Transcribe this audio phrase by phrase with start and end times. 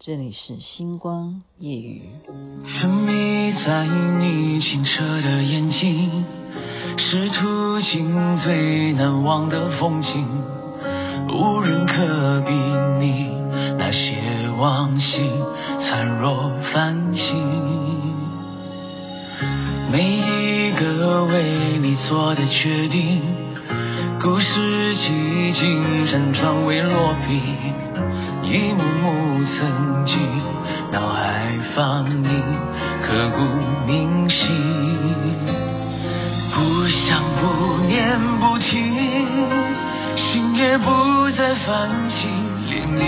[0.00, 2.02] 这里是星光夜语。
[2.64, 6.24] 沉迷在你清澈的眼睛，
[6.96, 10.24] 是途经最难忘的风景，
[11.28, 12.54] 无人可比
[13.04, 13.26] 拟
[13.76, 15.18] 那些往昔
[15.80, 17.34] 灿若繁星。
[19.90, 23.20] 每一个为你做的决定，
[24.22, 27.40] 故事几经辗转未落笔，
[28.50, 30.16] 一幕幕曾经
[30.90, 32.42] 脑海放映，
[33.02, 33.38] 刻骨
[33.86, 34.38] 铭心。
[36.54, 37.42] 不想不
[37.86, 38.70] 念不听，
[40.16, 42.26] 心也不再泛起
[42.70, 43.02] 涟漪，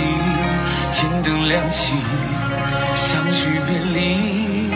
[0.94, 1.76] 天灯亮起，
[3.08, 4.68] 相聚别离，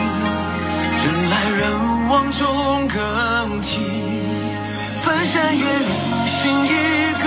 [1.05, 1.63] 人来人。
[2.07, 3.81] 往中更替，
[5.03, 5.89] 翻山越岭
[6.43, 6.69] 寻一
[7.23, 7.27] 个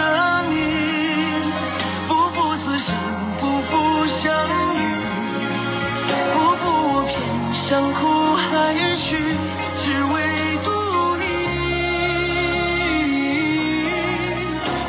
[7.67, 7.99] 偏向苦
[8.33, 9.11] 海去，
[9.83, 10.15] 只为
[10.63, 10.71] 独
[11.17, 11.23] 你。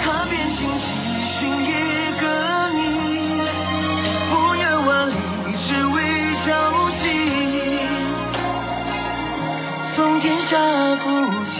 [0.01, 0.87] 踏遍荆棘
[1.35, 1.67] 寻一
[2.21, 2.23] 个
[2.71, 2.79] 你，
[4.31, 5.13] 不远万里
[5.67, 5.97] 只为
[6.47, 6.49] 交
[7.01, 7.03] 集。
[9.97, 10.55] 纵天下
[11.03, 11.11] 孤
[11.51, 11.57] 寂，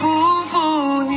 [0.00, 0.04] 不
[0.50, 0.54] 负
[1.10, 1.12] 你。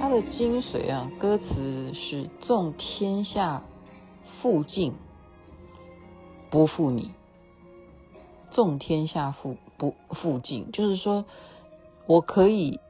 [0.00, 3.62] 它的精髓啊，歌词是“纵天下
[4.40, 4.94] 负尽，
[6.50, 7.10] 不负你”。
[8.58, 11.26] 纵天下负不负尽，就是说
[12.06, 12.80] 我可以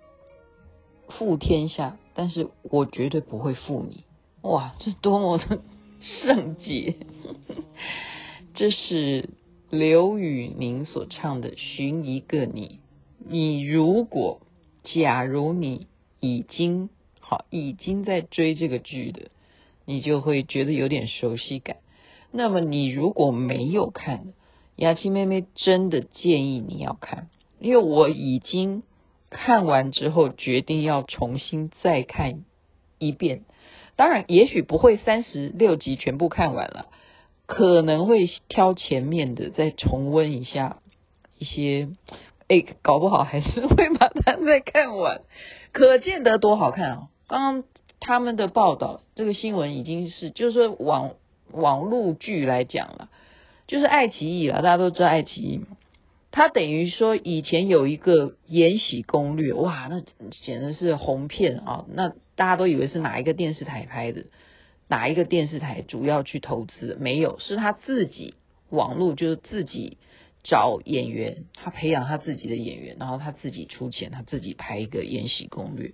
[1.11, 4.03] 负天下，但是我绝对不会负你。
[4.41, 5.61] 哇，这多么的
[6.01, 6.95] 圣洁！
[8.55, 9.29] 这是。
[9.69, 12.81] 刘宇宁所唱的《寻一个你》，
[13.29, 14.41] 你如果
[14.83, 15.87] 假如你
[16.21, 16.89] 已经
[17.21, 19.31] 好已经在追这个剧的，
[19.85, 21.77] 你就会觉得有点熟悉感。
[22.31, 24.33] 那么你如果没有看，
[24.79, 28.85] 雅琪妹妹真的建议你要看，因为我已经
[29.29, 32.45] 看完之后决定要重新再看
[32.99, 33.43] 一遍。
[33.97, 36.87] 当然，也许不会三十六集全部看完了。
[37.47, 40.79] 可能会挑前面的再重温一下
[41.39, 41.89] 一些，
[42.47, 45.23] 哎，搞不好还是会把它再看完，
[45.73, 47.09] 可见得多好看啊！
[47.27, 47.65] 刚刚
[48.01, 51.13] 他们的报道，这个新闻已经是，就是说网
[51.51, 53.09] 网络剧来讲了，
[53.69, 55.61] 就是爱奇艺了，大家都知道爱奇艺，
[56.31, 61.85] 它等于说以前有一个《延禧攻略》，哇，那简直是红片啊！
[61.93, 64.25] 那大家都以为是哪一个电视台拍的。
[64.89, 66.97] 哪一个电视台主要去投资？
[66.99, 68.35] 没有，是他自己
[68.71, 69.99] 网络，就是自己
[70.43, 75.89] 找演员，他培养他自己的演员，然后他自己出钱，他自己拍一个《延禧攻略》。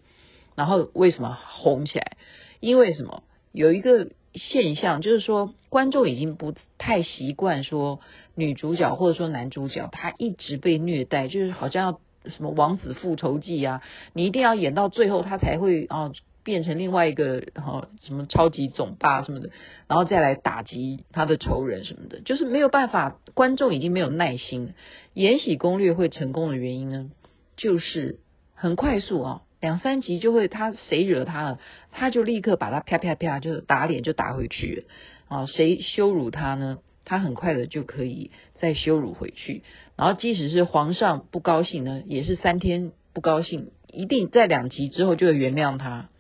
[0.55, 2.17] 然后为什么红起来？
[2.61, 3.25] 因为什么？
[3.51, 8.01] 有一个现象，就是说观众已经不太习惯说
[8.35, 12.01] 女主角或者说男主角他一直被虐待，就是好像要
[12.31, 16.13] 什么王子复仇记啊，你一定要演到最后他才会啊。
[16.45, 19.49] 变成另外一个哈什么超级总霸什么的，
[19.89, 24.75] 然后再来打击他的仇人什么的，就是没有办法，观众已经没有耐心。
[25.15, 27.11] 延禧攻略会成功的原因呢，
[27.57, 28.19] 就是
[28.55, 31.59] 很快速啊，两三集就会他谁惹他了，
[31.91, 34.85] 他就立刻把他啪啪啪就打脸就打回去
[35.27, 39.63] 啊，谁羞辱他呢，他很快的就可以再羞辱回去。
[39.97, 46.11] 然后即使是皇上不高兴呢，也是三天不高兴，一定在两集之后就会原谅他。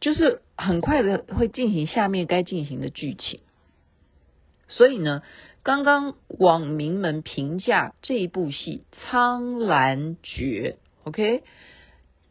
[0.00, 3.40] 就是很快的会进行下面该进行的剧情，
[4.66, 5.20] 所以呢，
[5.62, 11.42] 刚刚网民们评价这一部戏《苍兰诀》，OK，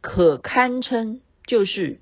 [0.02, 2.00] 可堪称就是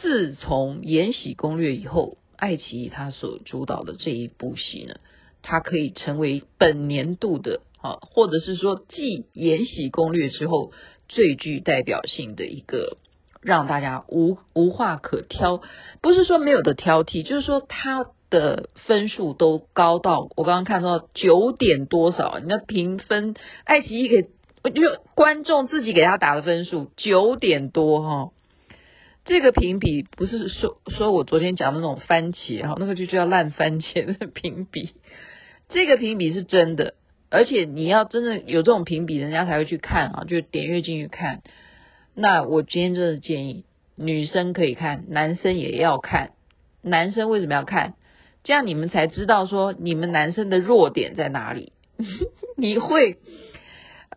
[0.00, 4.94] 自从《延禧攻略》以后，爱奇艺它所主导的这一部戏呢，
[5.42, 10.72] 它可以成为本年度的啊，或者是说继《延禧攻略》之后
[11.08, 12.96] 最具代表性的一个。
[13.44, 15.62] 让大家无无话可挑，
[16.00, 23.34] 不是说没有的挑剔，就是说他的分数都高到我刚刚看到九点多少，你那评分，
[23.64, 24.28] 爱奇艺给
[24.70, 24.82] 就
[25.14, 28.32] 观众自己给他打的分数九点多哈，
[29.24, 34.90] 这个评比不是说说我昨天讲的那种番茄哈，那个就叫烂番茄的评比，
[35.68, 36.94] 这个评比是真的，
[37.30, 41.42] 而且你要真的有这种评比，人家才会去看啊，就点阅进去看。
[42.14, 43.64] 那我今天真的建议
[43.96, 46.30] 女生可以看，男生也要看。
[46.82, 47.94] 男生为什么要看？
[48.44, 51.72] 这样你们才知道说你们男生的弱点在哪里。
[52.56, 53.18] 你会，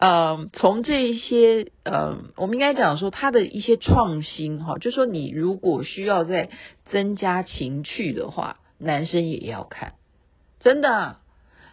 [0.06, 6.52] 呃，从这一些，呃，我们应该讲说他的一些创新哈，就说你如果需要再
[6.92, 9.94] 增加情趣的话，男生也要看，
[10.60, 11.18] 真的，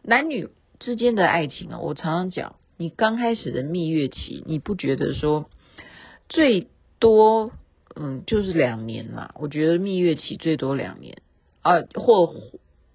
[0.02, 0.48] 男女
[0.78, 5.50] 之间的爱情啊，我常常讲，你刚开始的蜜月期，你不觉得说
[6.30, 6.68] 最
[6.98, 7.52] 多
[7.94, 9.32] 嗯就是两年嘛？
[9.34, 11.18] 我觉得蜜月期最多两年
[11.60, 12.34] 啊，或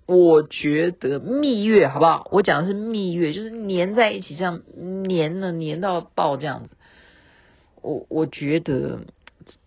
[0.08, 2.28] 我觉得蜜月好不好？
[2.32, 4.62] 我讲的是蜜月，就是黏在一起这样
[5.06, 6.78] 黏了黏到爆这样子。
[7.82, 9.02] 我我觉得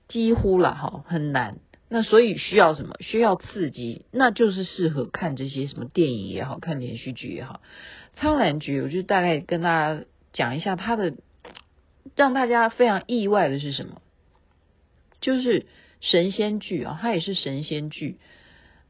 [0.09, 1.59] 几乎了哈，很难。
[1.91, 2.97] 那所以需要什么？
[3.01, 7.61] 需要刺激，那就是适合看这些什么电影也好，看连续剧也好。
[8.19, 11.15] 《苍兰诀》，我就大概跟大家讲一下它的，
[12.17, 14.01] 让大家非常意外的是什么？
[15.21, 15.67] 就是
[16.01, 18.17] 神仙剧啊，它也是神仙剧。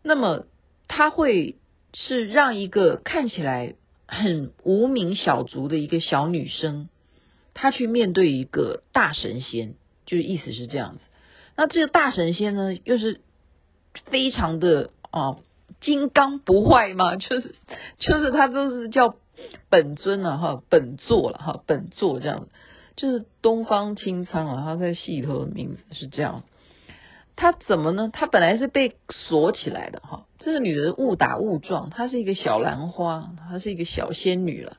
[0.03, 0.45] 那么
[0.93, 1.57] 他会
[1.95, 3.77] 是让一个看起来
[4.09, 6.89] 很无名小卒的一个小女生。
[7.55, 11.01] 她去面对一个大神仙，就是意思是这样子。
[11.57, 13.21] 那这个大神仙呢，又是
[14.07, 15.37] 非常的啊，
[15.81, 17.55] 金刚不坏嘛， 就是
[17.99, 19.15] 就是他都是叫
[19.69, 22.49] 本尊啊，哈，本座了哈，本座这样，
[22.97, 26.43] 就是东方青苍啊，他在戏里头的名字是这样。
[27.41, 28.11] 他怎么呢？
[28.13, 34.77] 他本来是被锁起来的哈，这个女人误打误撞，她是一个小兰花，她是一个小仙女了，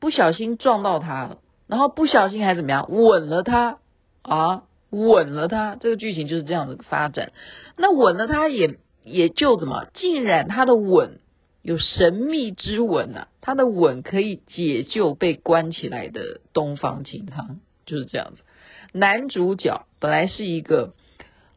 [0.00, 1.38] 不小心撞到她了。
[1.68, 3.78] 然后不小心还怎么样，吻了他
[4.22, 7.30] 啊，吻了他，这个剧情就是这样子发展。
[7.76, 11.20] 那吻了他也也就怎么，竟然他的吻
[11.62, 18.42] 有神秘之吻啊，他的吻可以解救被关起来的东方青苍，就是这样子。
[18.90, 20.94] 男主角本来是一个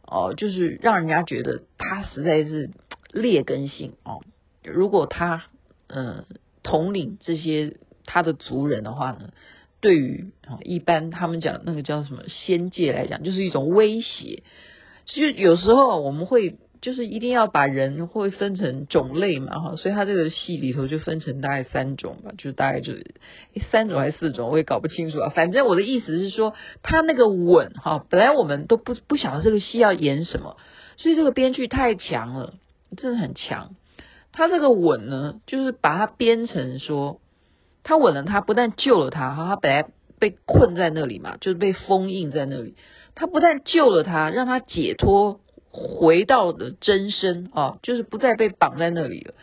[0.08, 2.70] 哦，就是让人家觉得他实在是
[3.12, 4.22] 劣根性哦。
[4.64, 5.44] 如果他
[5.88, 6.26] 嗯、
[6.64, 9.30] 统领这些他的族人的话呢？
[9.82, 10.32] 对于，
[10.64, 14.42] 一般他们讲那个叫什么仙界来讲，就是一种威胁。
[15.06, 22.94] 其实有时候我们会就是一定要把人会分成种类嘛，哈，所以他这个戏里头就分成大概三种吧，就大概就
[23.72, 25.30] 三种还是四种，我也搞不清楚啊。
[25.30, 26.54] 反正我的意思是说，
[26.84, 30.58] 他那个吻哈，本来我们都不不晓得这个戏要演什么，
[30.98, 32.54] 所以这个编剧太强了，
[32.96, 33.72] 真的很强。
[34.32, 37.20] 他这个吻呢，就是把它编成说。
[37.88, 39.88] 他吻了他，不但救了他，哈，他本来
[40.20, 42.76] 被困在那里嘛，就是被封印在那里。
[43.14, 45.40] 他不但救了他，让他解脱，
[45.76, 49.34] 回到了真身啊，就是不再被绑在那里了。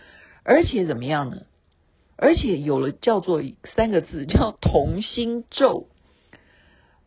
[0.45, 1.43] 而且怎么样呢？
[2.17, 3.43] 而且有了叫做
[3.75, 5.89] 三个字，叫同心咒。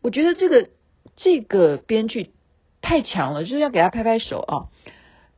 [0.02, 0.68] 我觉得这个
[1.16, 2.30] 这个编剧
[2.82, 4.54] 太强了，就是要给他拍拍手啊。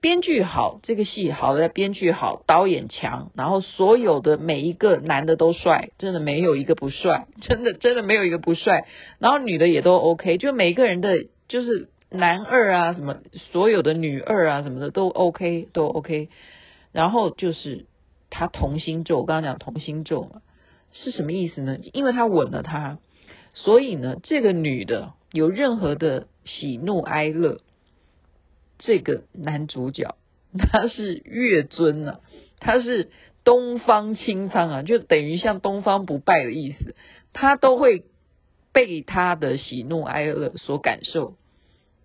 [0.01, 8.87] 编剧好，这个戏好的编剧好，导演强，然后所有的每一个男的都帅，真的没有一个不帅，真的真的没有一个不帅，
[9.19, 13.19] 然后女的也都 OK，就每个人的就是男二啊什么，
[13.53, 16.29] 所有的女二啊什么的都 OK 都 OK，
[16.93, 17.87] 然后就是
[18.31, 20.41] 他同心咒，我刚刚讲同心咒嘛，
[20.93, 21.79] 是什么意思呢？
[21.93, 22.99] 因为他吻了他，
[23.53, 27.61] 所以呢，这个女的有任何的喜怒哀乐。
[28.79, 30.15] 这个男主角
[30.57, 32.21] 他是月尊啊，
[32.61, 33.11] 他是
[33.43, 36.95] 东方青苍啊，就等于像东方不败的意思，
[37.33, 38.05] 他都会
[38.73, 41.35] 被他的喜怒哀乐所感受。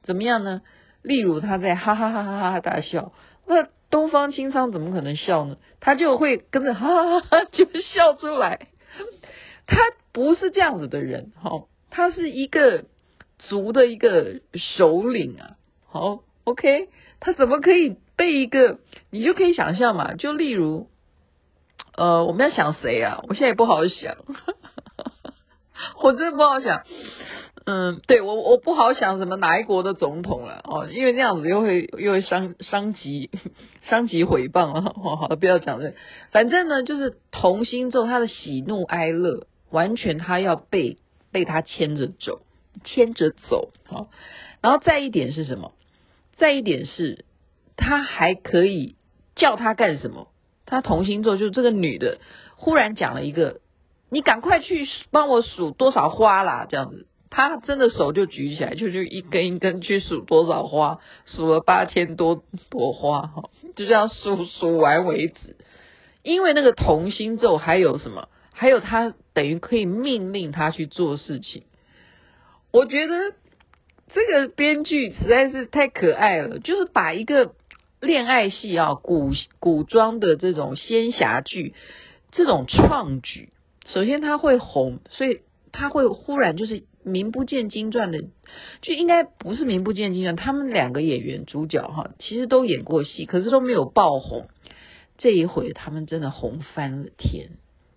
[0.04, 0.62] 怎么样呢？
[1.02, 3.12] 例如他在哈哈哈哈哈哈大笑，
[3.48, 5.58] 那东方青苍怎么可能笑呢？
[5.80, 8.68] 他就会跟着哈哈哈哈 就笑出来。
[9.66, 9.78] 他
[10.12, 12.86] 不是这样子的人，哈，他是一个
[13.40, 15.58] 族的一个首领啊，
[15.88, 16.20] 好。
[16.46, 16.90] OK，
[17.22, 18.80] 他怎么可以被一个？
[19.10, 20.90] 你就可以想象嘛，就例如，
[21.96, 23.24] 呃，我们要想谁啊？
[23.30, 24.18] 我现在也不好想，
[26.04, 26.84] 我真的不好想。
[27.66, 33.30] 嗯，对我我不好想什么哪一国的总统了哦，因为那样子又会又会伤伤及
[33.90, 34.94] 伤及诽谤啊。
[35.02, 35.94] 好好，不要讲这，
[36.32, 40.98] 反正呢，就是同心咒，他的喜怒哀乐完全他要被
[41.32, 42.42] 被他牵着走，
[42.84, 43.70] 牵着走。
[43.86, 44.08] 好，
[44.62, 45.72] 然后再一点是什么？
[46.36, 47.24] 再一点是，
[47.78, 48.96] 他还可以
[49.36, 50.28] 叫他干什么？
[50.66, 52.18] 他同心咒就是这个女的
[52.56, 53.62] 忽然讲了一个，
[54.10, 65.58] 你赶快去帮我数多少花啦，这样子，他真的手就举起来，就就一根一根去数多少花，数了八千多朵花，哈，就这样数数完为止。
[66.22, 68.30] 因为那个同心咒还有什么？
[68.54, 71.64] 还有他等于可以命令他去做事情。
[72.72, 73.34] 我觉得。
[74.16, 77.56] 这个编剧实在是太可爱了，就是把一个
[78.00, 81.74] 恋爱戏啊，古古装的这种仙侠剧，
[82.32, 83.50] 这种创举，
[83.88, 85.40] 首先他会红，所以
[85.72, 88.22] 他会忽然就是名不见经传的，
[88.82, 94.48] 就应该不是名不见经传，他们两个演员主角哈，其实都演过戏，可是都没有爆红，
[95.18, 97.50] 这一回他们真的红翻了天，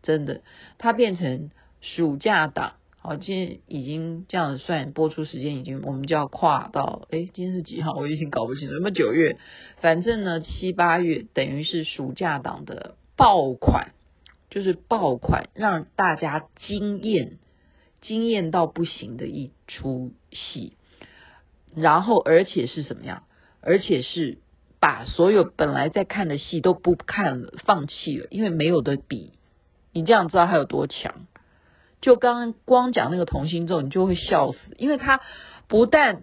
[0.02, 0.42] 真的，
[0.78, 2.75] 它变成暑假档。
[2.98, 7.92] 好，今天已经这样算播出时间已经，我们就要跨到，哎，今天是几号？
[7.92, 8.75] 我已经搞不清楚。
[8.75, 9.38] 什么九月？
[9.76, 13.92] 反正呢，七八月等于是暑假档的爆款，
[14.50, 17.38] 就是爆款，让大家惊艳、
[18.06, 20.72] 惊艳到不行的一出戏。
[21.75, 23.25] 然后，而且是什么样？
[23.60, 24.38] 而且是
[24.80, 29.32] 把所有本来在看的戏都不看了，放弃了，因为没有的比。
[29.92, 31.26] 你这样知道他有多强？
[32.00, 35.20] 就刚刚光讲那个同心咒，你就会笑死，因为他
[35.66, 36.22] 不但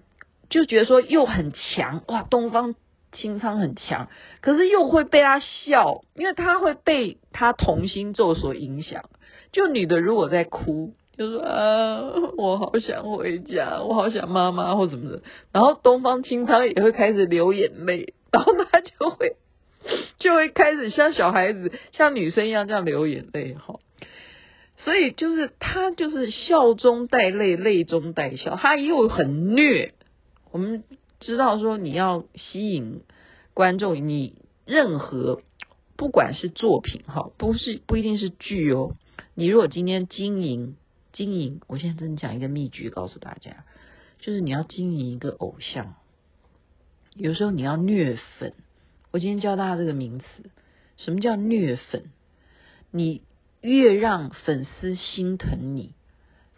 [0.49, 2.75] 就觉得说又很强哇，东方
[3.11, 4.07] 青苍很强，
[4.39, 9.09] 可是又会被他笑，因为他会被他同心咒所影响。
[9.51, 19.35] 就女的如果在哭，就说啊，我好想回家，我好想妈妈或怎么的，然后东方青苍也会开始流眼泪，然后他就会
[20.17, 23.79] 就会开始像小孩子，像女生一样这样流眼泪哈。
[24.77, 29.93] 所以就是他就是笑中带泪，泪中带笑，他又很虐。
[30.51, 30.83] 我们
[31.19, 33.01] 知道说你要吸引
[33.53, 35.41] 观众，你任何
[35.95, 38.95] 不管是作品哈，不是不一定是剧哦。
[39.35, 40.75] 你如果今天经营
[41.13, 43.63] 经营，我现在真的讲一个秘诀告诉大家，
[44.19, 45.93] 就是你要经营一个偶像，
[47.15, 48.53] 有时候你要虐粉。
[49.11, 50.25] 我今天教大家这个名词，
[50.97, 52.11] 什么叫虐粉？
[52.91, 53.21] 你。
[53.65, 55.95] 越让粉丝心疼你，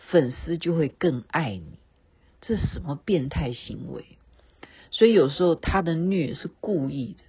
[0.09, 1.77] 粉丝就会更爱你。
[2.41, 4.17] 这是什么变态行为？
[4.89, 7.23] 所以有时候他的虐是故意的。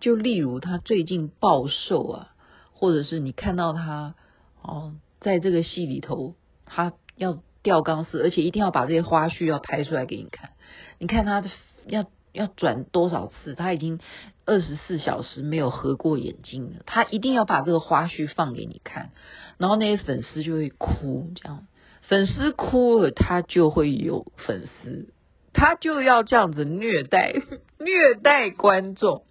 [0.00, 2.34] 就例如他最近暴瘦啊，
[2.72, 4.14] 或者是你看到他
[4.62, 6.34] 哦，在这个戏里头，
[6.68, 10.50] 他要吊钢丝，而且一定要把这些花絮要拍出来给你看。
[10.98, 11.50] 你看他的
[11.86, 12.04] 要。
[12.34, 13.54] 要转多少次？
[13.54, 13.98] 他已经
[14.44, 16.82] 二十四小时没有合过眼睛了。
[16.86, 19.10] 他一定要把这个花絮放给你看，
[19.56, 21.32] 然后那些粉丝就会哭。
[21.34, 21.66] 这样，
[22.02, 25.08] 粉丝哭了，他就会有粉丝，
[25.52, 27.32] 他就要这样子虐待
[27.80, 29.24] 虐待观众。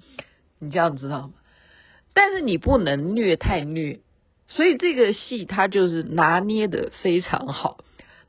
[0.59, 1.33] 你这样知道吗？
[2.13, 3.99] 但是你不能虐太虐，
[4.47, 7.77] 所以这个戏他就是拿捏的非常好。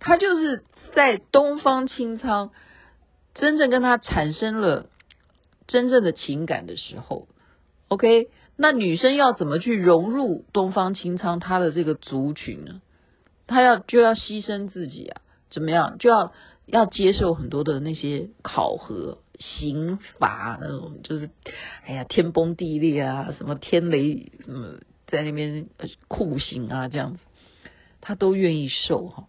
[0.00, 2.50] 他就是在东方青苍。
[3.34, 4.86] 真正跟他产生了
[5.68, 7.28] 真正的情感的时候
[7.86, 12.82] ，OK，那女生要怎么去融入东方青苍他的这个族群呢？
[13.46, 15.20] 她要就要牺牲自己啊，
[15.50, 15.98] 怎么样？
[15.98, 16.32] 就要
[16.66, 21.30] 要接受很多的那些考核、刑罚那种，就是
[21.86, 25.66] 哎呀天崩地裂啊，什么天雷什么在那边
[26.06, 27.20] 酷刑啊这样子，
[28.00, 29.28] 他都愿意受哈。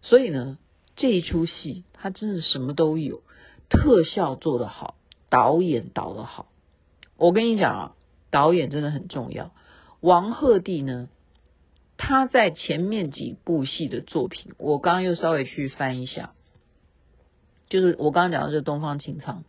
[0.00, 0.58] 所以呢。
[0.94, 3.22] 这一出戏，他真的什么都有，
[3.70, 4.96] 特效做得好，
[5.30, 6.52] 导演导得好。
[7.16, 7.94] 我跟你讲啊，
[8.30, 9.54] 导演真的很重要。
[10.00, 11.08] 王鹤棣呢，
[11.96, 16.34] 他在前面几部戏的作品，我刚刚又稍微去翻一下，
[17.70, 19.40] 就是我刚刚讲的这《东方青苍》，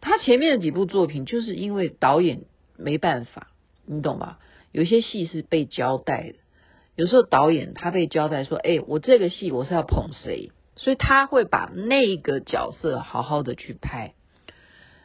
[0.00, 2.42] 他前面的几部作品，就是因为导演
[2.76, 3.48] 没办法，
[3.86, 4.38] 你懂吧？
[4.72, 6.34] 有些戏是被交代的。
[6.96, 14.14] 有时候导演他被交代说：“哎，我这个戏我是要捧谁，所以他会把那个角色好好的去拍。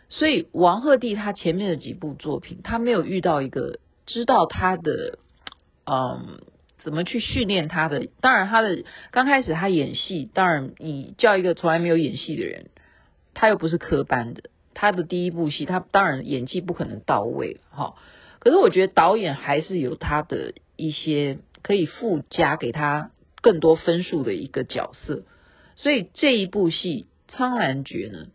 [0.09, 5.19] 所以王鹤棣他前面的几部作品，他没有遇到一个知道他的，
[5.85, 6.41] 嗯，
[6.83, 8.07] 怎么去训练他的。
[8.21, 12.69] 当然，他的刚开始他演戏，当然你叫一个从来没有演戏的人，
[13.33, 14.43] 他又不是科班的，
[14.73, 17.95] 他的第一部戏，他当然演技不可能到位哈。
[18.39, 25.23] 可是我觉得导演还是有他的一些。”可以附加给他更多分数的一个角色，
[25.75, 28.27] 所以这一部戏《苍兰诀》呢，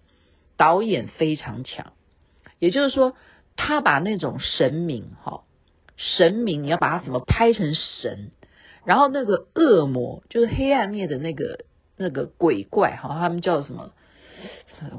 [0.58, 1.94] 导演非常强，
[2.58, 3.14] 也就是说，
[3.56, 5.44] 他把那种神明哈，
[5.96, 8.30] 神明你要把它怎么拍成神，
[8.84, 11.64] 然后那个恶魔就是黑暗面的那个
[11.96, 13.94] 那个鬼怪哈，他们叫什么？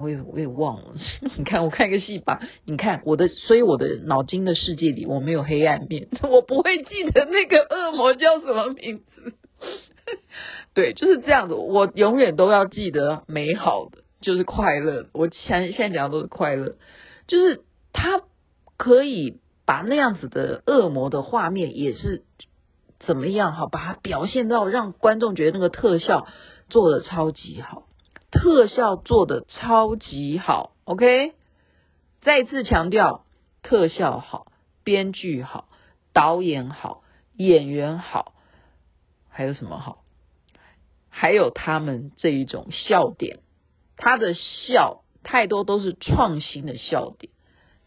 [0.01, 0.95] 我也我也忘了，
[1.37, 9.33] 你看我看一个戏吧，你看我的，所以我的脑筋的世界里我没有黑暗面， 我不会记得那个恶魔叫什么名字。
[10.73, 15.07] 对，就是这样子，我永远都要记得美好的，就是快乐。
[15.13, 16.75] 我现现在讲的都是快乐，
[17.27, 18.21] 就是他
[18.77, 22.23] 可以把那样子的恶魔的画面也是
[22.99, 26.27] 怎么样哈，把它表现到让观众觉得那个特效
[26.69, 27.87] 做的超级好。
[28.35, 31.33] 特效做的超级好，OK，
[32.21, 33.25] 再次强调，
[33.63, 34.47] 特效好，
[34.83, 35.67] 编剧好，
[36.13, 37.01] 导演好，
[37.35, 38.33] 演员好，
[39.29, 40.03] 还有什么好？
[41.09, 43.39] 还有他们这一种笑点，
[43.97, 47.31] 他的笑太多都是创新的笑点，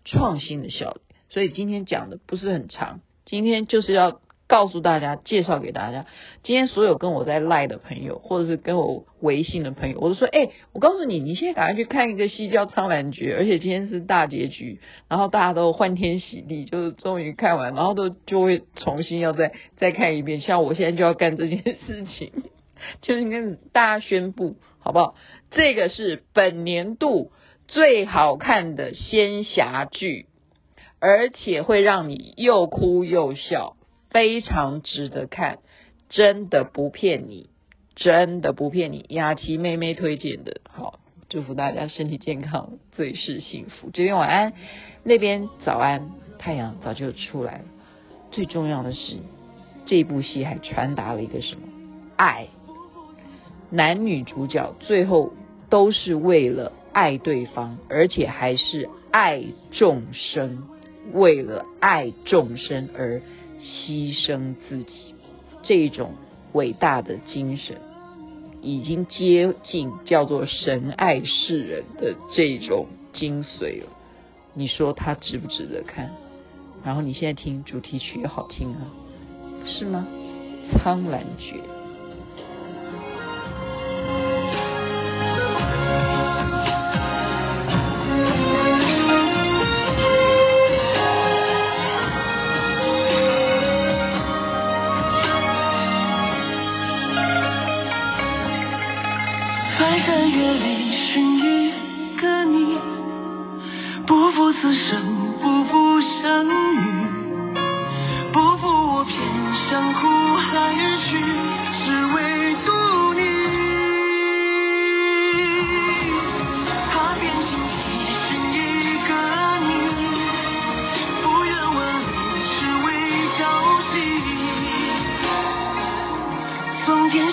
[0.05, 4.21] 创新的笑点，所以今天讲的不是很长，今天就是要。
[4.49, 6.07] 告诉大家，介绍给大家。
[6.43, 20.41] 今天所有跟我在赖的朋友，或者是跟我微信的朋友，我都说：哎、我告诉你，你现在赶快去看一个戏叫《苍兰诀》，而且今天是大结局，然后大家都欢天喜地，就是终于看完，然后都就会重新要再再看一遍。
[20.41, 22.33] 像我现在就要干这件事情，
[23.03, 25.15] 就是跟大家宣布，好不好？
[25.51, 27.33] 这个是本年度
[27.67, 30.25] 最好看的仙侠剧，
[31.01, 33.75] 而且会让你又哭又笑。
[34.11, 35.59] 非常值得看，
[36.09, 37.51] 真的不骗你，
[37.95, 39.05] 真的不骗你。
[39.11, 40.99] 雅琪妹妹推荐的，好，
[41.29, 43.91] 祝福大家身体健康，最是幸福。
[43.93, 44.55] 这边晚安，
[45.05, 47.65] 那边早安，太阳早就出来了。
[48.31, 49.19] 最重要的是，
[49.85, 51.63] 这部戏还传达了一个什么？
[52.17, 52.49] 爱。
[53.71, 55.35] 男女主角最后
[55.69, 60.67] 都是为了爱对方，而且还是爱众生，
[61.13, 63.21] 为了爱众生而。
[63.61, 65.15] 牺牲自己，
[65.63, 66.13] 这种
[66.53, 67.77] 伟大的精神，
[68.63, 73.89] 已经接近叫做神爱世人的这种精髓了。
[74.55, 76.11] 你说它值不值得看？
[76.85, 78.87] 然后你现在听主题曲也好听啊，
[79.67, 80.07] 是吗？
[80.73, 81.55] 苍兰诀。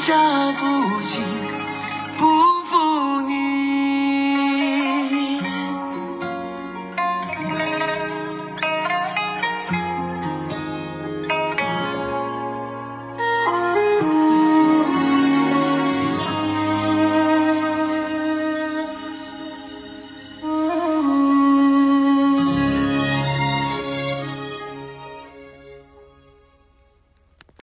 [0.06, 1.45] 下不去。